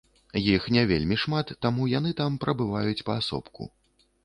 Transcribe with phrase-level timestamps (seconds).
[0.53, 3.71] Іх не вельмі шмат, таму яны там прабываюць паасобку.